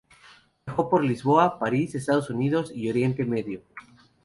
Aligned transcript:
Viajó 0.65 0.89
por 0.89 1.03
Lisboa, 1.05 1.59
París, 1.59 1.93
Estados 1.93 2.31
Unidos 2.31 2.71
y 2.73 2.89
Oriente 2.89 3.23
Medio. 3.23 3.61